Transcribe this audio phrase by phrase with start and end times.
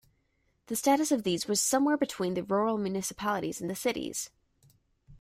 [0.65, 4.31] The status of these was somewhere between the rural municipalities and the cities.